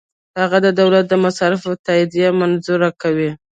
هغه 0.41 0.57
د 0.65 0.67
دولت 0.79 1.05
د 1.09 1.13
مصارفو 1.25 1.69
تادیه 1.85 2.29
منظوره 2.39 2.89
کوي. 3.01 3.31